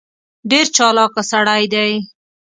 ډېر 0.49 0.65
چالاک 0.75 1.15
سړی 1.31 1.63
دی. 1.73 1.91